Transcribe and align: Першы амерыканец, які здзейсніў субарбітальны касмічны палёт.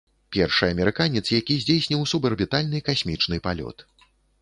Першы 0.37 0.63
амерыканец, 0.75 1.23
які 1.41 1.59
здзейсніў 1.65 2.01
субарбітальны 2.15 2.85
касмічны 2.91 3.35
палёт. 3.49 3.91